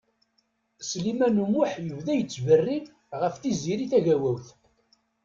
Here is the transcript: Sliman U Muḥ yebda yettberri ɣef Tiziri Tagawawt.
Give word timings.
Sliman 0.87 1.41
U 1.43 1.45
Muḥ 1.53 1.71
yebda 1.85 2.13
yettberri 2.15 2.79
ɣef 3.21 3.33
Tiziri 3.37 3.85
Tagawawt. 3.91 4.45